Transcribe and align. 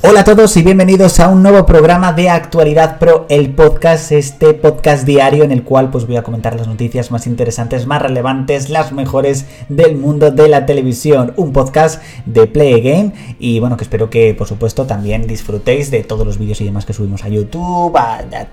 Hola 0.00 0.20
a 0.20 0.24
todos 0.24 0.56
y 0.56 0.62
bienvenidos 0.62 1.18
a 1.18 1.28
un 1.28 1.42
nuevo 1.42 1.66
programa 1.66 2.12
de 2.12 2.30
Actualidad 2.30 3.00
Pro, 3.00 3.26
el 3.28 3.50
podcast, 3.50 4.12
este 4.12 4.54
podcast 4.54 5.04
diario 5.04 5.42
en 5.42 5.50
el 5.50 5.64
cual 5.64 5.90
pues 5.90 6.06
voy 6.06 6.16
a 6.16 6.22
comentar 6.22 6.54
las 6.54 6.68
noticias 6.68 7.10
más 7.10 7.26
interesantes, 7.26 7.84
más 7.84 8.00
relevantes, 8.00 8.70
las 8.70 8.92
mejores 8.92 9.46
del 9.68 9.96
mundo 9.96 10.30
de 10.30 10.48
la 10.48 10.66
televisión. 10.66 11.32
Un 11.34 11.52
podcast 11.52 12.00
de 12.26 12.46
Play 12.46 12.74
Again 12.74 13.12
y 13.40 13.58
bueno, 13.58 13.76
que 13.76 13.82
espero 13.82 14.08
que 14.08 14.34
por 14.34 14.46
supuesto 14.46 14.86
también 14.86 15.26
disfrutéis 15.26 15.90
de 15.90 16.04
todos 16.04 16.24
los 16.24 16.38
vídeos 16.38 16.60
y 16.60 16.64
demás 16.64 16.86
que 16.86 16.92
subimos 16.92 17.24
a 17.24 17.28
YouTube, 17.28 17.98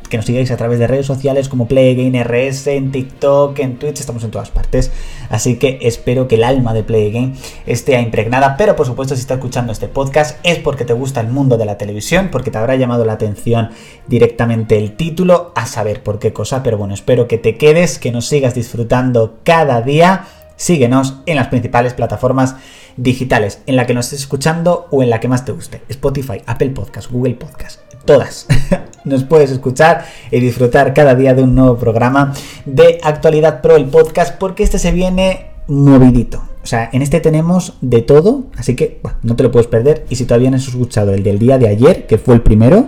que 0.10 0.18
nos 0.18 0.26
sigáis 0.26 0.50
a 0.50 0.58
través 0.58 0.80
de 0.80 0.88
redes 0.88 1.06
sociales 1.06 1.48
como 1.48 1.68
Play 1.68 1.92
Again 1.92 2.24
RS, 2.24 2.68
en 2.68 2.92
TikTok, 2.92 3.60
en 3.60 3.78
Twitch, 3.78 4.00
estamos 4.00 4.24
en 4.24 4.32
todas 4.32 4.50
partes. 4.50 4.92
Así 5.30 5.58
que 5.58 5.78
espero 5.84 6.28
que 6.28 6.36
el 6.36 6.44
alma 6.44 6.74
de 6.74 6.84
Play 6.84 7.10
Again 7.10 7.36
esté 7.68 8.02
impregnada, 8.02 8.58
pero 8.58 8.76
por 8.76 8.88
supuesto 8.88 9.14
si 9.14 9.22
estás 9.22 9.38
escuchando 9.38 9.72
este 9.72 9.88
podcast 9.88 10.40
es 10.42 10.58
porque 10.58 10.86
te 10.86 10.94
gusta 10.94 11.22
el 11.22 11.35
mundo 11.36 11.58
de 11.58 11.66
la 11.66 11.78
televisión, 11.78 12.30
porque 12.32 12.50
te 12.50 12.58
habrá 12.58 12.76
llamado 12.76 13.06
la 13.06 13.14
atención 13.14 13.70
directamente 14.08 14.78
el 14.78 14.96
título, 14.96 15.52
a 15.56 15.68
saber 15.68 16.02
por 16.02 16.18
qué 16.18 16.34
cosa, 16.34 16.64
pero 16.64 16.78
bueno, 16.78 16.94
espero 16.94 17.28
que 17.28 17.38
te 17.38 17.58
quedes, 17.58 18.00
que 18.00 18.12
nos 18.12 18.26
sigas 18.26 18.56
disfrutando 18.56 19.38
cada 19.44 19.82
día. 19.82 20.26
Síguenos 20.56 21.22
en 21.26 21.36
las 21.36 21.50
principales 21.50 21.94
plataformas 21.94 22.56
digitales, 22.98 23.62
en 23.68 23.76
la 23.76 23.86
que 23.86 23.94
nos 23.94 24.06
estés 24.06 24.22
escuchando 24.22 24.88
o 24.90 25.04
en 25.04 25.10
la 25.10 25.20
que 25.20 25.28
más 25.28 25.46
te 25.46 25.52
guste. 25.52 25.82
Spotify, 25.90 26.42
Apple 26.46 26.70
Podcast, 26.70 27.12
Google 27.12 27.36
Podcast, 27.36 27.82
todas. 28.06 28.48
nos 29.06 29.24
puedes 29.24 29.52
escuchar 29.52 30.06
y 30.32 30.40
disfrutar 30.40 30.94
cada 30.94 31.16
día 31.16 31.34
de 31.34 31.44
un 31.44 31.56
nuevo 31.56 31.78
programa 31.78 32.34
de 32.66 33.00
Actualidad 33.04 33.62
Pro, 33.62 33.76
el 33.76 33.86
podcast, 33.86 34.38
porque 34.38 34.64
este 34.64 34.80
se 34.80 34.92
viene 34.92 35.52
movidito. 35.68 36.55
O 36.66 36.68
sea, 36.68 36.90
en 36.92 37.04
este 37.04 37.20
tenemos 37.20 37.74
de 37.82 38.02
todo, 38.02 38.46
así 38.58 38.76
que 38.76 39.00
no 39.22 39.36
te 39.36 39.44
lo 39.44 39.52
puedes 39.52 39.68
perder. 39.68 40.04
Y 40.10 40.16
si 40.16 40.26
todavía 40.26 40.50
no 40.50 40.58
has 40.58 40.68
escuchado 40.68 41.14
el 41.14 41.22
del 41.22 41.38
día 41.38 41.60
de 41.60 41.68
ayer, 41.68 42.08
que 42.08 42.18
fue 42.18 42.34
el 42.34 42.42
primero, 42.42 42.88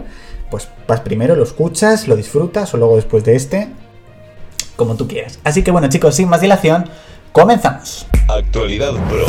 pues 0.50 0.68
vas 0.88 1.02
primero, 1.02 1.36
lo 1.36 1.44
escuchas, 1.44 2.08
lo 2.08 2.16
disfrutas 2.16 2.74
o 2.74 2.78
luego 2.78 2.96
después 2.96 3.24
de 3.24 3.36
este, 3.36 3.68
como 4.76 4.96
tú 4.96 5.08
quieras. 5.08 5.38
Así 5.44 5.62
que 5.62 5.70
bueno 5.70 5.90
chicos, 5.90 6.16
sin 6.16 6.28
más 6.28 6.42
dilación, 6.42 6.86
comenzamos. 7.32 8.08
Actualidad 8.28 8.94
Pro. 9.10 9.28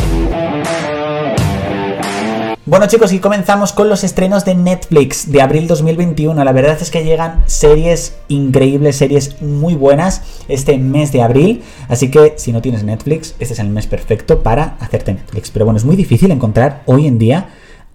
Bueno 2.69 2.85
chicos, 2.85 3.11
y 3.13 3.17
comenzamos 3.17 3.73
con 3.73 3.89
los 3.89 4.03
estrenos 4.03 4.45
de 4.45 4.53
Netflix 4.53 5.31
de 5.31 5.41
abril 5.41 5.65
2021. 5.65 6.43
La 6.43 6.51
verdad 6.51 6.77
es 6.79 6.91
que 6.91 7.03
llegan 7.03 7.41
series 7.47 8.15
increíbles, 8.27 8.95
series 8.95 9.41
muy 9.41 9.73
buenas 9.73 10.21
este 10.47 10.77
mes 10.77 11.11
de 11.11 11.23
abril. 11.23 11.63
Así 11.87 12.11
que 12.11 12.35
si 12.37 12.51
no 12.51 12.61
tienes 12.61 12.83
Netflix, 12.83 13.33
este 13.39 13.55
es 13.55 13.59
el 13.59 13.69
mes 13.69 13.87
perfecto 13.87 14.43
para 14.43 14.77
hacerte 14.81 15.15
Netflix. 15.15 15.49
Pero 15.49 15.65
bueno, 15.65 15.79
es 15.79 15.83
muy 15.83 15.95
difícil 15.95 16.29
encontrar 16.29 16.83
hoy 16.85 17.07
en 17.07 17.17
día 17.17 17.49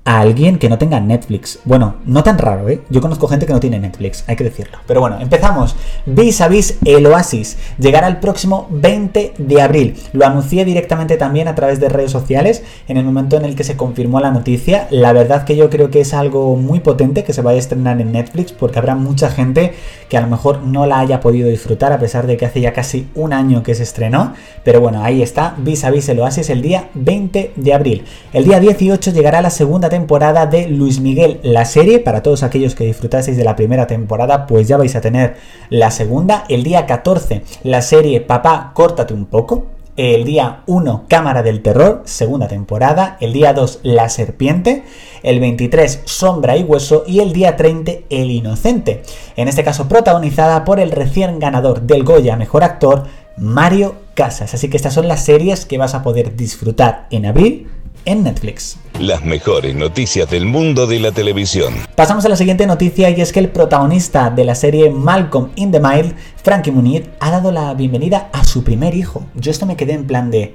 a 0.04 0.20
alguien 0.20 0.58
que 0.58 0.68
no 0.68 0.76
tenga 0.76 1.00
Netflix. 1.00 1.60
Bueno, 1.64 1.96
no 2.04 2.22
tan 2.22 2.36
raro, 2.36 2.68
¿eh? 2.68 2.82
Yo 2.90 3.00
conozco 3.00 3.26
gente 3.26 3.46
que 3.46 3.54
no 3.54 3.60
tiene 3.60 3.78
Netflix, 3.78 4.24
hay 4.26 4.36
que 4.36 4.44
decirlo. 4.44 4.78
Pero 4.86 5.00
bueno, 5.00 5.18
empezamos. 5.20 5.76
Vis 6.04 6.40
a 6.42 6.48
vis 6.48 6.78
el 6.84 7.06
Oasis 7.06 7.56
llegará 7.78 8.08
el 8.08 8.18
próximo 8.18 8.66
20 8.70 9.34
de 9.38 9.62
abril. 9.62 9.96
Lo 10.12 10.26
anuncié 10.26 10.64
directamente 10.66 11.16
también 11.16 11.48
a 11.48 11.54
través 11.54 11.80
de 11.80 11.88
redes 11.88 12.10
sociales 12.10 12.62
en 12.86 12.98
el 12.98 13.04
momento 13.04 13.36
en 13.36 13.46
el 13.46 13.56
que 13.56 13.64
se 13.64 13.76
confirmó 13.76 14.20
la 14.20 14.30
noticia. 14.30 14.88
La 14.90 15.12
verdad 15.12 15.44
que 15.44 15.56
yo 15.56 15.70
creo 15.70 15.90
que 15.90 16.00
es 16.00 16.12
algo 16.12 16.56
muy 16.56 16.80
potente 16.80 17.24
que 17.24 17.32
se 17.32 17.40
vaya 17.40 17.56
a 17.56 17.60
estrenar 17.60 17.98
en 18.00 18.12
Netflix 18.12 18.52
porque 18.52 18.78
habrá 18.78 18.94
mucha 18.96 19.30
gente 19.30 19.72
que 20.10 20.18
a 20.18 20.20
lo 20.20 20.26
mejor 20.26 20.62
no 20.62 20.84
la 20.86 21.00
haya 21.00 21.20
podido 21.20 21.48
disfrutar 21.48 21.92
a 21.92 21.98
pesar 21.98 22.26
de 22.26 22.36
que 22.36 22.44
hace 22.44 22.60
ya 22.60 22.74
casi 22.74 23.08
un 23.14 23.32
año 23.32 23.62
que 23.62 23.74
se 23.74 23.82
estrenó. 23.82 24.34
Pero 24.64 24.80
bueno, 24.80 25.02
ahí 25.02 25.22
está, 25.22 25.54
Vis 25.56 25.84
a 25.84 25.90
vis 25.90 26.08
el 26.10 26.20
Oasis 26.20 26.50
el 26.50 26.60
día 26.60 26.90
20 26.92 27.52
de 27.56 27.72
abril. 27.72 28.04
El 28.34 28.44
día 28.44 28.60
18 28.60 29.10
llegará 29.12 29.40
la 29.40 29.50
segunda 29.50 29.88
temporada 29.94 30.46
de 30.46 30.66
Luis 30.66 30.98
Miguel, 30.98 31.38
la 31.44 31.64
serie. 31.64 32.00
Para 32.00 32.20
todos 32.20 32.42
aquellos 32.42 32.74
que 32.74 32.84
disfrutaseis 32.84 33.36
de 33.36 33.44
la 33.44 33.54
primera 33.54 33.86
temporada, 33.86 34.44
pues 34.44 34.66
ya 34.66 34.76
vais 34.76 34.96
a 34.96 35.00
tener 35.00 35.36
la 35.70 35.92
segunda. 35.92 36.44
El 36.48 36.64
día 36.64 36.84
14, 36.84 37.42
la 37.62 37.80
serie 37.80 38.20
Papá, 38.20 38.72
córtate 38.74 39.14
un 39.14 39.26
poco. 39.26 39.66
El 39.96 40.24
día 40.24 40.64
1, 40.66 41.04
Cámara 41.06 41.44
del 41.44 41.62
Terror, 41.62 42.02
segunda 42.06 42.48
temporada. 42.48 43.16
El 43.20 43.32
día 43.32 43.52
2, 43.52 43.80
La 43.84 44.08
Serpiente. 44.08 44.82
El 45.22 45.38
23, 45.38 46.02
Sombra 46.06 46.56
y 46.56 46.64
Hueso. 46.64 47.04
Y 47.06 47.20
el 47.20 47.32
día 47.32 47.54
30, 47.54 47.92
El 48.10 48.32
Inocente. 48.32 49.04
En 49.36 49.46
este 49.46 49.62
caso, 49.62 49.86
protagonizada 49.86 50.64
por 50.64 50.80
el 50.80 50.90
recién 50.90 51.38
ganador 51.38 51.82
del 51.82 52.02
Goya 52.02 52.34
Mejor 52.34 52.64
Actor, 52.64 53.04
Mario 53.36 53.94
Casas. 54.14 54.54
Así 54.54 54.68
que 54.68 54.76
estas 54.76 54.94
son 54.94 55.06
las 55.06 55.24
series 55.24 55.66
que 55.66 55.78
vas 55.78 55.94
a 55.94 56.02
poder 56.02 56.34
disfrutar 56.34 57.06
en 57.12 57.26
abril 57.26 57.68
en 58.04 58.24
Netflix. 58.24 58.78
Las 59.00 59.24
mejores 59.24 59.74
noticias 59.74 60.30
del 60.30 60.46
mundo 60.46 60.86
de 60.86 61.00
la 61.00 61.12
televisión. 61.12 61.74
Pasamos 61.96 62.24
a 62.24 62.28
la 62.28 62.36
siguiente 62.36 62.66
noticia 62.66 63.10
y 63.10 63.20
es 63.20 63.32
que 63.32 63.40
el 63.40 63.48
protagonista 63.48 64.30
de 64.30 64.44
la 64.44 64.54
serie 64.54 64.90
Malcolm 64.90 65.50
in 65.56 65.72
the 65.72 65.80
Mild, 65.80 66.14
Frankie 66.42 66.70
Munir, 66.70 67.10
ha 67.20 67.30
dado 67.30 67.50
la 67.50 67.74
bienvenida 67.74 68.28
a 68.32 68.44
su 68.44 68.64
primer 68.64 68.94
hijo. 68.94 69.24
Yo 69.34 69.50
esto 69.50 69.66
me 69.66 69.76
quedé 69.76 69.94
en 69.94 70.06
plan 70.06 70.30
de, 70.30 70.54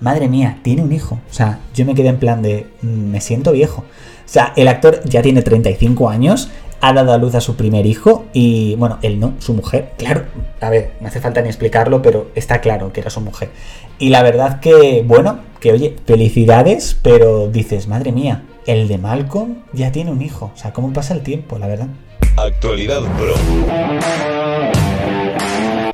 madre 0.00 0.28
mía, 0.28 0.58
tiene 0.62 0.82
un 0.82 0.92
hijo. 0.92 1.18
O 1.30 1.34
sea, 1.34 1.60
yo 1.74 1.84
me 1.84 1.94
quedé 1.94 2.08
en 2.08 2.18
plan 2.18 2.42
de, 2.42 2.66
mm, 2.82 2.86
me 2.86 3.20
siento 3.20 3.52
viejo. 3.52 3.80
O 3.80 4.28
sea, 4.28 4.52
el 4.56 4.66
actor 4.68 5.00
ya 5.04 5.22
tiene 5.22 5.42
35 5.42 6.08
años, 6.08 6.50
ha 6.88 6.92
dado 6.92 7.12
a 7.12 7.18
luz 7.18 7.34
a 7.34 7.40
su 7.40 7.56
primer 7.56 7.86
hijo 7.86 8.26
y, 8.32 8.74
bueno, 8.76 8.98
él 9.02 9.18
no, 9.18 9.34
su 9.38 9.54
mujer, 9.54 9.92
claro, 9.98 10.24
a 10.60 10.70
ver, 10.70 10.92
no 11.00 11.08
hace 11.08 11.20
falta 11.20 11.42
ni 11.42 11.48
explicarlo, 11.48 12.02
pero 12.02 12.30
está 12.34 12.60
claro 12.60 12.92
que 12.92 13.00
era 13.00 13.10
su 13.10 13.20
mujer. 13.20 13.50
Y 13.98 14.10
la 14.10 14.22
verdad 14.22 14.60
que, 14.60 15.02
bueno, 15.06 15.40
que 15.60 15.72
oye, 15.72 15.96
felicidades, 16.06 16.96
pero 17.02 17.48
dices, 17.48 17.88
madre 17.88 18.12
mía, 18.12 18.44
el 18.66 18.88
de 18.88 18.98
Malcolm 18.98 19.62
ya 19.72 19.90
tiene 19.92 20.10
un 20.10 20.22
hijo. 20.22 20.52
O 20.54 20.58
sea, 20.58 20.72
¿cómo 20.72 20.92
pasa 20.92 21.14
el 21.14 21.22
tiempo, 21.22 21.58
la 21.58 21.66
verdad? 21.66 21.88
Actualidad 22.36 23.00
Pro. 23.16 24.35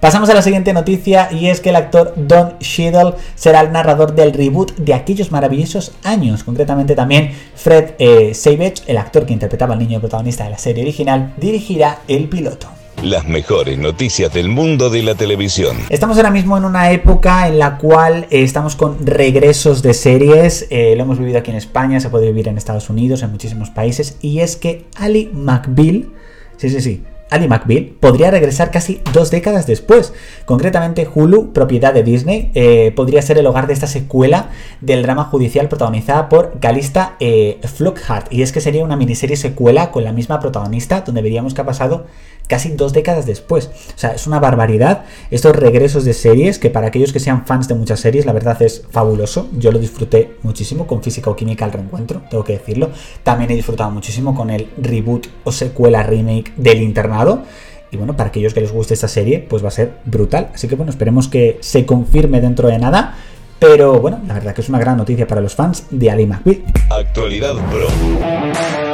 Pasamos 0.03 0.29
a 0.31 0.35
la 0.35 0.43
siguiente 0.43 0.73
noticia 0.73 1.29
y 1.31 1.47
es 1.47 1.61
que 1.61 1.69
el 1.69 1.77
actor 1.77 2.13
Don 2.17 2.59
Cheadle 2.59 3.15
será 3.37 3.61
el 3.61 3.71
narrador 3.71 4.17
del 4.17 4.33
reboot 4.33 4.75
de 4.75 4.95
aquellos 4.95 5.31
maravillosos 5.31 5.93
años. 6.03 6.43
Concretamente 6.43 6.97
también 6.97 7.31
Fred 7.55 7.93
eh, 8.01 8.35
Savage, 8.35 8.83
el 8.89 8.99
actor 8.99 9.25
que 9.25 9.33
interpretaba 9.33 9.75
al 9.75 9.79
niño 9.79 10.01
protagonista 10.01 10.43
de 10.43 10.51
la 10.51 10.59
serie 10.59 10.83
original, 10.83 11.35
dirigirá 11.37 12.01
el 12.09 12.29
piloto. 12.29 12.67
Las 13.01 13.29
mejores 13.29 13.79
noticias 13.79 14.35
del 14.35 14.49
mundo 14.49 14.91
de 14.91 15.05
la 15.05 15.15
televisión. 15.15 15.77
Estamos 15.89 16.17
ahora 16.17 16.33
mismo 16.33 16.57
en 16.57 16.65
una 16.65 16.91
época 16.91 17.47
en 17.47 17.61
la 17.61 17.79
cual 17.79 18.27
eh, 18.31 18.43
estamos 18.43 18.75
con 18.75 19.07
regresos 19.07 19.83
de 19.83 19.95
series. 19.95 20.67
Eh, 20.71 20.95
lo 20.97 21.05
hemos 21.05 21.21
vivido 21.21 21.39
aquí 21.39 21.53
en 21.53 21.59
España, 21.59 22.01
se 22.01 22.11
puede 22.11 22.27
vivir 22.27 22.49
en 22.49 22.59
Estados 22.59 22.91
Unidos, 22.91 23.23
en 23.23 23.31
muchísimos 23.31 23.71
países. 23.71 24.17
Y 24.21 24.41
es 24.41 24.57
que 24.57 24.85
Ali 24.97 25.31
McBeal, 25.33 26.09
sí, 26.57 26.71
sí, 26.71 26.81
sí, 26.81 27.05
Ali 27.33 27.49
McBeal 27.49 27.93
podría 27.99 28.31
regresar 28.31 28.71
casi 28.71 29.01
dos 29.13 29.31
décadas 29.31 29.67
después. 29.67 30.13
Concretamente, 30.45 31.09
Hulu, 31.13 31.53
propiedad 31.53 31.95
de 31.95 32.03
Disney, 32.03 32.51
eh, 32.55 32.93
podría 32.95 33.23
ser 33.23 33.39
el 33.39 33.47
hogar 33.47 33.67
de 33.67 33.73
esta 33.73 33.87
secuela 33.87 34.51
del 34.81 35.03
drama 35.03 35.25
judicial 35.25 35.69
protagonizada 35.69 36.29
por 36.29 36.61
Calista 36.61 37.17
eh, 37.21 37.59
Flockhart. 37.63 38.33
Y 38.33 38.43
es 38.43 38.53
que 38.53 38.61
sería 38.61 38.85
una 38.85 38.97
miniserie 38.97 39.37
secuela 39.37 39.91
con 39.91 40.05
la 40.05 40.13
misma 40.13 40.41
protagonista, 40.41 41.01
donde 41.01 41.23
veríamos 41.23 41.55
que 41.55 41.63
ha 41.63 41.67
pasado 41.67 42.07
casi 42.53 42.71
dos 42.71 42.93
décadas 42.93 43.25
después. 43.25 43.71
O 43.95 43.99
sea, 43.99 44.11
es 44.11 44.27
una 44.27 44.39
barbaridad 44.39 45.05
estos 45.31 45.57
regresos 45.57 46.05
de 46.05 46.13
series 46.13 46.59
que 46.59 46.69
para 46.69 46.89
aquellos 46.89 47.13
que 47.13 47.21
sean 47.21 47.47
fans 47.47 47.67
de 47.69 47.75
muchas 47.75 48.01
series, 48.01 48.27
la 48.27 48.33
verdad 48.35 48.61
es 48.61 48.85
fabuloso. 48.91 49.49
Yo 49.59 49.73
lo 49.73 49.79
disfruté 49.79 50.37
muchísimo 50.43 50.87
con 50.87 51.03
Física 51.03 51.31
o 51.31 51.37
Química 51.37 51.65
al 51.65 51.73
reencuentro, 51.73 52.23
tengo 52.31 52.45
que 52.45 52.55
decirlo. 52.55 52.91
También 53.23 53.51
he 53.51 53.55
disfrutado 53.55 53.91
muchísimo 53.91 54.35
con 54.35 54.51
el 54.51 54.69
reboot 54.77 55.29
o 55.45 55.53
secuela 55.53 56.03
remake 56.03 56.53
del 56.57 56.83
internado. 56.83 57.22
Y 57.91 57.97
bueno, 57.97 58.17
para 58.17 58.31
aquellos 58.31 58.55
que 58.55 58.61
les 58.61 58.73
guste 58.73 58.95
esta 58.95 59.09
serie, 59.09 59.39
pues 59.39 59.63
va 59.63 59.69
a 59.69 59.73
ser 59.73 59.93
brutal. 60.05 60.49
Así 60.55 60.67
que 60.67 60.77
bueno, 60.77 60.91
esperemos 60.91 61.29
que 61.29 61.59
se 61.61 61.85
confirme 61.85 62.41
dentro 62.41 62.69
de 62.69 62.79
nada. 62.79 63.17
Pero 63.59 64.01
bueno, 64.01 64.21
la 64.27 64.35
verdad 64.35 64.55
que 64.55 64.61
es 64.61 64.69
una 64.69 64.81
gran 64.81 64.97
noticia 64.97 65.27
para 65.29 65.41
los 65.41 65.55
fans 65.55 65.85
de 65.91 66.11
Ali 66.11 66.27
McBeal. 66.27 66.63
Actualidad 66.91 67.55
Pro. 67.71 68.92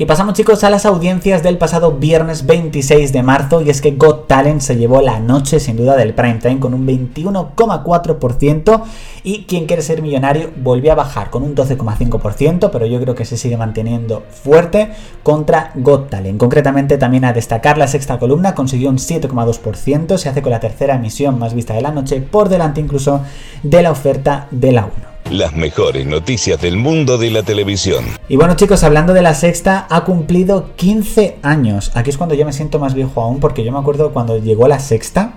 Y 0.00 0.06
pasamos 0.06 0.32
chicos 0.32 0.64
a 0.64 0.70
las 0.70 0.86
audiencias 0.86 1.42
del 1.42 1.58
pasado 1.58 1.92
viernes 1.92 2.46
26 2.46 3.12
de 3.12 3.22
marzo 3.22 3.60
y 3.60 3.68
es 3.68 3.82
que 3.82 3.90
Got 3.90 4.28
Talent 4.28 4.62
se 4.62 4.78
llevó 4.78 5.02
la 5.02 5.20
noche 5.20 5.60
sin 5.60 5.76
duda 5.76 5.94
del 5.94 6.14
prime 6.14 6.38
time 6.38 6.58
con 6.58 6.72
un 6.72 6.86
21,4% 6.86 8.82
y 9.24 9.44
quien 9.44 9.66
quiere 9.66 9.82
ser 9.82 10.00
millonario 10.00 10.52
volvió 10.56 10.92
a 10.92 10.94
bajar 10.94 11.28
con 11.28 11.42
un 11.42 11.54
12,5% 11.54 12.70
pero 12.72 12.86
yo 12.86 12.98
creo 12.98 13.14
que 13.14 13.26
se 13.26 13.36
sigue 13.36 13.58
manteniendo 13.58 14.22
fuerte 14.30 14.90
contra 15.22 15.72
Got 15.74 16.08
Talent. 16.08 16.40
Concretamente 16.40 16.96
también 16.96 17.26
a 17.26 17.34
destacar 17.34 17.76
la 17.76 17.86
sexta 17.86 18.18
columna 18.18 18.54
consiguió 18.54 18.88
un 18.88 18.96
7,2%, 18.96 20.16
se 20.16 20.30
hace 20.30 20.40
con 20.40 20.52
la 20.52 20.60
tercera 20.60 20.94
emisión 20.94 21.38
más 21.38 21.52
vista 21.52 21.74
de 21.74 21.82
la 21.82 21.90
noche 21.90 22.22
por 22.22 22.48
delante 22.48 22.80
incluso 22.80 23.20
de 23.62 23.82
la 23.82 23.90
oferta 23.90 24.46
de 24.50 24.72
la 24.72 24.86
1. 24.86 25.09
Las 25.30 25.54
mejores 25.54 26.06
noticias 26.06 26.60
del 26.60 26.76
mundo 26.76 27.16
de 27.16 27.30
la 27.30 27.44
televisión. 27.44 28.04
Y 28.28 28.34
bueno 28.34 28.56
chicos, 28.56 28.82
hablando 28.82 29.14
de 29.14 29.22
la 29.22 29.34
sexta, 29.34 29.86
ha 29.88 30.02
cumplido 30.02 30.74
15 30.74 31.38
años. 31.42 31.92
Aquí 31.94 32.10
es 32.10 32.18
cuando 32.18 32.34
yo 32.34 32.44
me 32.44 32.52
siento 32.52 32.80
más 32.80 32.94
viejo 32.94 33.22
aún, 33.22 33.38
porque 33.38 33.62
yo 33.62 33.70
me 33.70 33.78
acuerdo 33.78 34.12
cuando 34.12 34.38
llegó 34.38 34.66
la 34.66 34.80
sexta, 34.80 35.34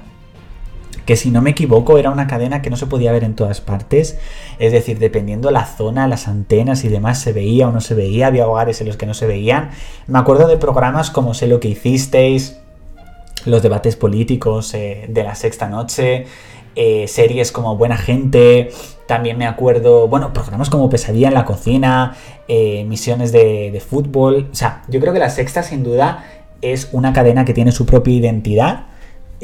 que 1.06 1.16
si 1.16 1.30
no 1.30 1.44
me 1.44 1.52
equivoco 1.52 2.00
era 2.00 2.10
una 2.10 2.26
cadena 2.26 2.64
que 2.64 2.72
no 2.72 2.76
se 2.76 2.88
podía 2.88 3.12
ver 3.12 3.24
en 3.24 3.36
todas 3.36 3.62
partes, 3.62 4.18
es 4.58 4.72
decir, 4.72 4.98
dependiendo 4.98 5.52
la 5.52 5.66
zona, 5.68 6.08
las 6.08 6.28
antenas 6.28 6.84
y 6.86 6.90
demás, 6.90 7.20
se 7.20 7.32
veía 7.32 7.68
o 7.68 7.72
no 7.72 7.80
se 7.80 7.94
veía, 7.94 8.26
había 8.26 8.48
hogares 8.48 8.82
en 8.82 8.88
los 8.88 8.98
que 8.98 9.06
no 9.06 9.14
se 9.14 9.28
veían. 9.28 9.70
Me 10.08 10.18
acuerdo 10.18 10.48
de 10.48 10.58
programas 10.58 11.12
como 11.12 11.36
Sé 11.36 11.46
lo 11.46 11.60
que 11.60 11.68
hicisteis, 11.68 12.58
los 13.46 13.62
debates 13.62 13.96
políticos 13.96 14.74
eh, 14.74 15.06
de 15.08 15.24
la 15.24 15.36
sexta 15.36 15.70
noche, 15.70 16.26
eh, 16.76 17.08
series 17.08 17.52
como 17.52 17.78
Buena 17.78 17.98
Gente, 17.98 18.70
también 19.08 19.38
me 19.38 19.46
acuerdo, 19.46 20.08
bueno, 20.08 20.34
programas 20.34 20.70
como 20.70 20.90
Pesadilla 20.90 21.28
en 21.28 21.34
la 21.34 21.46
cocina, 21.46 22.16
eh, 22.48 22.86
misiones 22.86 23.32
de, 23.32 23.82
fútbol, 23.88 24.50
o 24.52 24.56
sea, 24.56 24.84
yo 24.88 25.00
creo 25.00 25.14
que 25.14 25.20
la 25.20 25.30
sexta 25.30 25.64
sin 25.64 25.84
duda 25.84 26.26
es 26.62 26.90
una 26.92 27.14
cadena 27.14 27.46
que 27.46 27.54
tiene 27.54 27.72
su 27.72 27.86
propia 27.86 28.14
identidad 28.14 28.86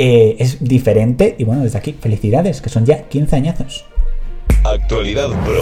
eh, 0.01 0.37
es 0.39 0.63
diferente. 0.63 1.35
Y 1.37 1.43
bueno, 1.43 1.63
desde 1.63 1.77
aquí, 1.77 1.91
felicidades, 1.91 2.61
que 2.61 2.69
son 2.69 2.85
ya 2.85 3.03
15 3.09 3.35
añazos. 3.35 3.85
Actualidad 4.63 5.27
Pro. 5.43 5.61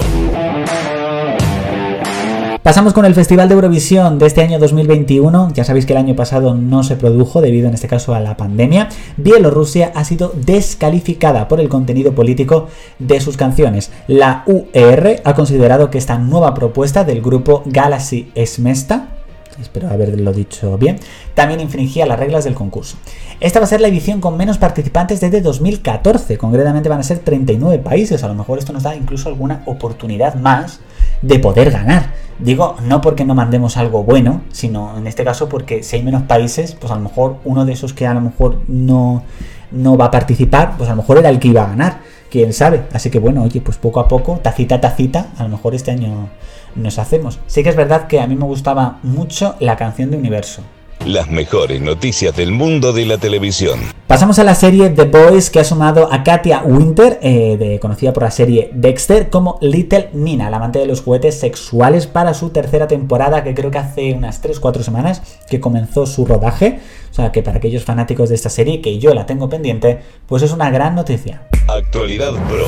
Pasamos 2.67 2.91
con 2.91 3.05
el 3.05 3.15
Festival 3.15 3.47
de 3.47 3.55
Eurovisión 3.55 4.19
de 4.19 4.25
este 4.25 4.41
año 4.41 4.59
2021. 4.59 5.53
Ya 5.53 5.63
sabéis 5.63 5.85
que 5.85 5.93
el 5.93 5.99
año 5.99 6.17
pasado 6.17 6.53
no 6.53 6.83
se 6.83 6.97
produjo 6.97 7.39
debido 7.39 7.69
en 7.69 7.73
este 7.73 7.87
caso 7.87 8.13
a 8.13 8.19
la 8.19 8.35
pandemia. 8.35 8.89
Bielorrusia 9.15 9.93
ha 9.95 10.03
sido 10.03 10.33
descalificada 10.35 11.47
por 11.47 11.61
el 11.61 11.69
contenido 11.69 12.13
político 12.13 12.67
de 12.99 13.21
sus 13.21 13.37
canciones. 13.37 13.93
La 14.07 14.43
UR 14.47 15.21
ha 15.23 15.33
considerado 15.33 15.89
que 15.89 15.97
esta 15.97 16.17
nueva 16.17 16.53
propuesta 16.53 17.05
del 17.05 17.21
grupo 17.21 17.63
Galaxy 17.67 18.33
Esmesta 18.35 19.13
espero 19.61 19.89
haberlo 19.89 20.33
dicho 20.33 20.77
bien, 20.77 20.97
también 21.33 21.59
infringía 21.59 22.05
las 22.05 22.19
reglas 22.19 22.43
del 22.43 22.53
concurso. 22.53 22.97
Esta 23.39 23.59
va 23.59 23.65
a 23.65 23.69
ser 23.69 23.81
la 23.81 23.87
edición 23.87 24.21
con 24.21 24.37
menos 24.37 24.57
participantes 24.57 25.19
desde 25.19 25.41
2014, 25.41 26.37
concretamente 26.37 26.89
van 26.89 26.99
a 26.99 27.03
ser 27.03 27.19
39 27.19 27.79
países, 27.79 28.23
a 28.23 28.27
lo 28.27 28.35
mejor 28.35 28.59
esto 28.59 28.73
nos 28.73 28.83
da 28.83 28.95
incluso 28.95 29.29
alguna 29.29 29.63
oportunidad 29.65 30.35
más 30.35 30.79
de 31.21 31.39
poder 31.39 31.71
ganar. 31.71 32.13
Digo, 32.39 32.75
no 32.83 33.01
porque 33.01 33.25
no 33.25 33.33
mandemos 33.33 33.77
algo 33.77 34.03
bueno, 34.03 34.41
sino 34.51 34.95
en 34.97 35.07
este 35.07 35.23
caso 35.23 35.49
porque 35.49 35.81
si 35.81 35.95
hay 35.95 36.03
menos 36.03 36.23
países, 36.23 36.75
pues 36.75 36.91
a 36.91 36.95
lo 36.95 37.01
mejor 37.01 37.37
uno 37.45 37.65
de 37.65 37.73
esos 37.73 37.93
que 37.93 38.05
a 38.05 38.13
lo 38.13 38.21
mejor 38.21 38.61
no, 38.67 39.23
no 39.71 39.97
va 39.97 40.05
a 40.05 40.11
participar, 40.11 40.75
pues 40.77 40.89
a 40.89 40.93
lo 40.93 41.01
mejor 41.01 41.17
era 41.17 41.29
el 41.29 41.39
que 41.39 41.47
iba 41.47 41.63
a 41.63 41.67
ganar, 41.67 41.99
quién 42.29 42.53
sabe. 42.53 42.83
Así 42.93 43.09
que 43.09 43.19
bueno, 43.19 43.43
oye, 43.43 43.59
pues 43.61 43.77
poco 43.77 43.99
a 43.99 44.07
poco, 44.07 44.39
tacita 44.43 44.79
tacita, 44.79 45.27
a 45.37 45.43
lo 45.43 45.49
mejor 45.49 45.73
este 45.73 45.91
año 45.91 46.29
nos 46.75 46.99
hacemos. 46.99 47.39
Sí 47.47 47.63
que 47.63 47.69
es 47.69 47.75
verdad 47.75 48.05
que 48.05 48.21
a 48.21 48.27
mí 48.27 48.35
me 48.35 48.45
gustaba 48.45 48.99
mucho 49.01 49.55
la 49.59 49.75
canción 49.75 50.11
de 50.11 50.17
Universo. 50.17 50.61
Las 51.07 51.29
mejores 51.29 51.79
noticias 51.79 52.35
del 52.35 52.51
mundo 52.51 52.91
de 52.91 53.05
la 53.05 53.17
televisión. 53.17 53.79
Pasamos 54.07 54.39
a 54.39 54.43
la 54.43 54.55
serie 54.55 54.89
The 54.89 55.05
Boys 55.05 55.49
que 55.49 55.61
ha 55.61 55.63
sumado 55.63 56.11
a 56.11 56.21
Katia 56.21 56.63
Winter, 56.65 57.17
eh, 57.21 57.79
conocida 57.81 58.11
por 58.11 58.23
la 58.23 58.31
serie 58.31 58.71
Dexter, 58.73 59.29
como 59.29 59.57
Little 59.61 60.09
Nina, 60.11 60.49
la 60.49 60.57
amante 60.57 60.79
de 60.79 60.85
los 60.85 61.01
juguetes 61.01 61.39
sexuales, 61.39 62.07
para 62.07 62.33
su 62.33 62.49
tercera 62.49 62.89
temporada, 62.89 63.45
que 63.45 63.53
creo 63.53 63.71
que 63.71 63.77
hace 63.77 64.13
unas 64.15 64.43
3-4 64.43 64.81
semanas 64.81 65.21
que 65.49 65.61
comenzó 65.61 66.05
su 66.05 66.25
rodaje. 66.25 66.81
O 67.09 67.13
sea 67.13 67.31
que 67.31 67.41
para 67.41 67.59
aquellos 67.59 67.85
fanáticos 67.85 68.27
de 68.27 68.35
esta 68.35 68.49
serie, 68.49 68.81
que 68.81 68.99
yo 68.99 69.13
la 69.13 69.25
tengo 69.25 69.47
pendiente, 69.47 69.99
pues 70.27 70.43
es 70.43 70.51
una 70.51 70.69
gran 70.71 70.93
noticia. 70.93 71.47
Actualidad 71.69 72.33
Pro. 72.49 72.65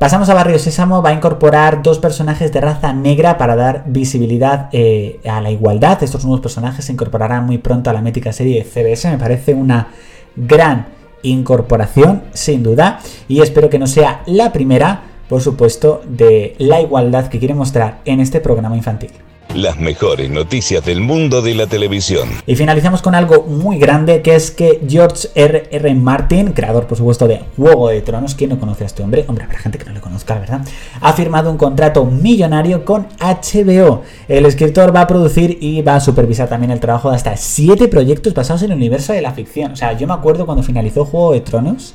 Pasamos 0.00 0.30
a 0.30 0.34
Barrio 0.34 0.58
Sésamo, 0.58 1.02
va 1.02 1.10
a 1.10 1.12
incorporar 1.12 1.82
dos 1.82 1.98
personajes 1.98 2.50
de 2.54 2.62
raza 2.62 2.94
negra 2.94 3.36
para 3.36 3.54
dar 3.54 3.84
visibilidad 3.84 4.70
eh, 4.72 5.20
a 5.28 5.42
la 5.42 5.50
igualdad. 5.50 6.02
Estos 6.02 6.24
nuevos 6.24 6.40
personajes 6.40 6.86
se 6.86 6.92
incorporarán 6.92 7.44
muy 7.44 7.58
pronto 7.58 7.90
a 7.90 7.92
la 7.92 8.00
mítica 8.00 8.32
serie 8.32 8.64
CBS. 8.64 9.10
Me 9.10 9.18
parece 9.18 9.52
una 9.52 9.88
gran 10.34 10.86
incorporación, 11.22 12.22
sin 12.32 12.62
duda, 12.62 13.00
y 13.28 13.42
espero 13.42 13.68
que 13.68 13.78
no 13.78 13.86
sea 13.86 14.22
la 14.24 14.52
primera, 14.52 15.02
por 15.28 15.42
supuesto, 15.42 16.00
de 16.08 16.54
la 16.56 16.80
igualdad 16.80 17.26
que 17.26 17.38
quiere 17.38 17.52
mostrar 17.52 17.98
en 18.06 18.20
este 18.20 18.40
programa 18.40 18.78
infantil 18.78 19.10
las 19.54 19.78
mejores 19.78 20.30
noticias 20.30 20.84
del 20.84 21.00
mundo 21.00 21.42
de 21.42 21.54
la 21.54 21.66
televisión. 21.66 22.28
Y 22.46 22.56
finalizamos 22.56 23.02
con 23.02 23.14
algo 23.14 23.42
muy 23.42 23.78
grande, 23.78 24.22
que 24.22 24.34
es 24.34 24.50
que 24.50 24.80
George 24.88 25.28
R. 25.34 25.68
R. 25.70 25.94
Martin, 25.94 26.52
creador 26.52 26.86
por 26.86 26.96
supuesto 26.96 27.26
de 27.26 27.42
Juego 27.56 27.88
de 27.88 28.00
Tronos, 28.00 28.34
¿quién 28.34 28.50
no 28.50 28.60
conoce 28.60 28.84
a 28.84 28.86
este 28.86 29.02
hombre? 29.02 29.24
Hombre, 29.26 29.44
habrá 29.44 29.58
gente 29.58 29.78
que 29.78 29.84
no 29.84 29.92
le 29.92 30.00
conozca, 30.00 30.38
¿verdad? 30.38 30.60
Ha 31.00 31.12
firmado 31.12 31.50
un 31.50 31.56
contrato 31.56 32.04
millonario 32.04 32.84
con 32.84 33.06
HBO. 33.18 34.02
El 34.28 34.46
escritor 34.46 34.94
va 34.94 35.02
a 35.02 35.06
producir 35.06 35.58
y 35.60 35.82
va 35.82 35.96
a 35.96 36.00
supervisar 36.00 36.48
también 36.48 36.70
el 36.70 36.80
trabajo 36.80 37.10
de 37.10 37.16
hasta 37.16 37.36
siete 37.36 37.88
proyectos 37.88 38.34
basados 38.34 38.62
en 38.62 38.70
el 38.70 38.76
universo 38.76 39.12
de 39.12 39.22
la 39.22 39.32
ficción. 39.32 39.72
O 39.72 39.76
sea, 39.76 39.92
yo 39.92 40.06
me 40.06 40.14
acuerdo 40.14 40.46
cuando 40.46 40.62
finalizó 40.62 41.04
Juego 41.04 41.32
de 41.32 41.40
Tronos 41.40 41.94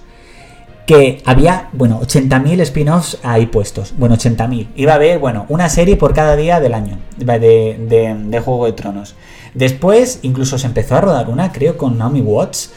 que 0.86 1.22
había, 1.26 1.70
bueno, 1.74 2.00
80.000 2.02 2.62
spin-offs 2.62 3.18
ahí 3.24 3.48
puestos. 3.48 3.94
Bueno, 3.98 4.16
80.000. 4.16 4.68
Iba 4.76 4.94
a 4.94 4.96
haber, 4.96 5.20
bueno, 5.20 5.46
una 5.50 5.70
serie 5.70 5.96
por 5.96 6.14
cada 6.14 6.36
día 6.36 6.60
del 6.60 6.74
año 6.74 6.98
de, 7.18 7.40
de, 8.30 8.40
Juego 8.40 8.66
de 8.66 8.74
Tronos. 8.74 9.16
Después, 9.54 10.20
incluso 10.22 10.58
se 10.58 10.68
empezó 10.68 10.96
a 10.96 11.02
rodar 11.02 11.30
una, 11.30 11.52
creo, 11.52 11.78
con 11.78 11.98
Naomi 11.98 12.22
Watts 12.22 12.74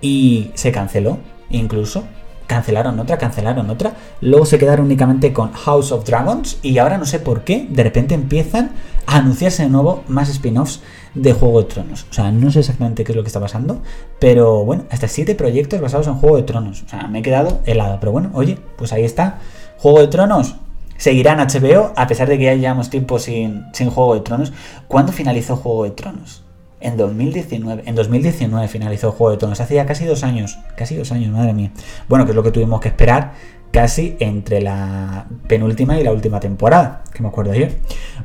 y 0.00 0.50
se 0.54 0.72
canceló, 0.72 1.18
incluso. 1.50 2.04
Cancelaron 2.50 2.98
otra, 2.98 3.16
cancelaron 3.16 3.70
otra. 3.70 3.92
Luego 4.20 4.44
se 4.44 4.58
quedaron 4.58 4.86
únicamente 4.86 5.32
con 5.32 5.52
House 5.52 5.92
of 5.92 6.04
Dragons 6.04 6.58
y 6.62 6.78
ahora 6.78 6.98
no 6.98 7.06
sé 7.06 7.20
por 7.20 7.44
qué, 7.44 7.68
de 7.70 7.84
repente 7.84 8.12
empiezan 8.16 8.72
a 9.06 9.18
anunciarse 9.18 9.62
de 9.62 9.68
nuevo 9.68 10.02
más 10.08 10.28
spin-offs 10.30 10.80
de 11.14 11.32
Juego 11.32 11.62
de 11.62 11.68
Tronos. 11.68 12.08
O 12.10 12.12
sea, 12.12 12.32
no 12.32 12.50
sé 12.50 12.58
exactamente 12.58 13.04
qué 13.04 13.12
es 13.12 13.16
lo 13.16 13.22
que 13.22 13.28
está 13.28 13.38
pasando, 13.38 13.82
pero 14.18 14.64
bueno, 14.64 14.82
hasta 14.90 15.06
siete 15.06 15.36
proyectos 15.36 15.80
basados 15.80 16.08
en 16.08 16.14
Juego 16.14 16.38
de 16.38 16.42
Tronos. 16.42 16.82
O 16.82 16.88
sea, 16.88 17.06
me 17.06 17.20
he 17.20 17.22
quedado 17.22 17.60
helado, 17.66 17.98
pero 18.00 18.10
bueno, 18.10 18.32
oye, 18.34 18.58
pues 18.76 18.92
ahí 18.92 19.04
está. 19.04 19.38
Juego 19.78 20.00
de 20.00 20.08
Tronos 20.08 20.56
seguirá 20.96 21.34
en 21.34 21.38
HBO, 21.38 21.92
a 21.94 22.08
pesar 22.08 22.28
de 22.28 22.36
que 22.36 22.46
ya 22.46 22.54
llevamos 22.54 22.90
tiempo 22.90 23.20
sin, 23.20 23.62
sin 23.72 23.90
Juego 23.90 24.16
de 24.16 24.22
Tronos. 24.22 24.52
¿Cuándo 24.88 25.12
finalizó 25.12 25.54
Juego 25.54 25.84
de 25.84 25.90
Tronos? 25.92 26.42
En 26.80 26.96
2019. 26.96 27.82
En 27.86 27.94
2019 27.94 28.68
finalizó 28.68 29.12
Juego 29.12 29.32
de 29.32 29.38
Tronos. 29.38 29.60
Hace 29.60 29.74
ya 29.74 29.86
casi 29.86 30.06
dos 30.06 30.24
años. 30.24 30.58
Casi 30.76 30.96
dos 30.96 31.12
años, 31.12 31.30
madre 31.32 31.52
mía. 31.52 31.70
Bueno, 32.08 32.24
que 32.24 32.32
es 32.32 32.36
lo 32.36 32.42
que 32.42 32.50
tuvimos 32.50 32.80
que 32.80 32.88
esperar 32.88 33.32
casi 33.70 34.16
entre 34.18 34.60
la 34.60 35.26
penúltima 35.46 35.98
y 35.98 36.04
la 36.04 36.12
última 36.12 36.40
temporada, 36.40 37.02
que 37.12 37.22
me 37.22 37.28
acuerdo 37.28 37.54
yo. 37.54 37.66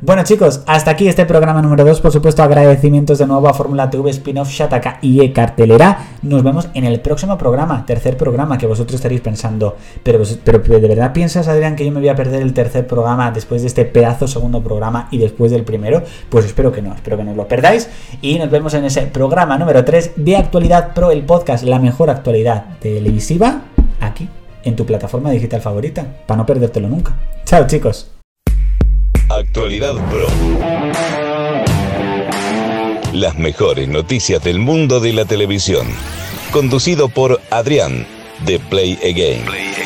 Bueno 0.00 0.24
chicos, 0.24 0.62
hasta 0.66 0.90
aquí 0.90 1.08
este 1.08 1.24
programa 1.24 1.62
número 1.62 1.84
2, 1.84 2.00
por 2.00 2.12
supuesto 2.12 2.42
agradecimientos 2.42 3.18
de 3.18 3.26
nuevo 3.26 3.48
a 3.48 3.54
Fórmula 3.54 3.88
TV, 3.88 4.10
Spin-off, 4.10 4.50
Shataka 4.50 4.98
y 5.00 5.24
E 5.24 5.32
Cartelera. 5.32 5.98
Nos 6.22 6.42
vemos 6.42 6.68
en 6.74 6.84
el 6.84 7.00
próximo 7.00 7.38
programa, 7.38 7.86
tercer 7.86 8.16
programa, 8.16 8.58
que 8.58 8.66
vosotros 8.66 8.96
estaréis 8.96 9.20
pensando, 9.20 9.76
pero, 10.02 10.22
pero 10.44 10.60
¿de 10.80 10.88
verdad 10.88 11.12
piensas 11.12 11.48
Adrián 11.48 11.76
que 11.76 11.84
yo 11.84 11.92
me 11.92 12.00
voy 12.00 12.08
a 12.08 12.16
perder 12.16 12.42
el 12.42 12.52
tercer 12.52 12.86
programa 12.86 13.30
después 13.30 13.62
de 13.62 13.68
este 13.68 13.84
pedazo 13.84 14.26
segundo 14.26 14.62
programa 14.62 15.08
y 15.10 15.18
después 15.18 15.50
del 15.50 15.64
primero? 15.64 16.02
Pues 16.28 16.44
espero 16.44 16.72
que 16.72 16.82
no, 16.82 16.94
espero 16.94 17.16
que 17.16 17.24
no 17.24 17.30
os 17.30 17.36
lo 17.36 17.48
perdáis 17.48 17.88
y 18.20 18.38
nos 18.38 18.50
vemos 18.50 18.74
en 18.74 18.84
ese 18.84 19.02
programa 19.02 19.56
número 19.58 19.84
3 19.84 20.12
de 20.16 20.36
Actualidad 20.36 20.92
Pro, 20.94 21.10
el 21.10 21.22
podcast, 21.22 21.64
la 21.64 21.78
mejor 21.78 22.10
actualidad 22.10 22.64
televisiva, 22.80 23.62
en 24.66 24.76
tu 24.76 24.84
plataforma 24.84 25.30
digital 25.30 25.62
favorita, 25.62 26.06
para 26.26 26.38
no 26.38 26.46
perdértelo 26.46 26.88
nunca. 26.88 27.16
Chao 27.44 27.66
chicos. 27.66 28.10
Actualidad 29.28 29.94
Pro. 30.10 30.26
Las 33.12 33.38
mejores 33.38 33.88
noticias 33.88 34.42
del 34.42 34.58
mundo 34.58 35.00
de 35.00 35.12
la 35.12 35.24
televisión. 35.24 35.86
Conducido 36.52 37.08
por 37.08 37.40
Adrián, 37.50 38.06
de 38.44 38.58
Play 38.58 38.98
Again. 39.02 39.85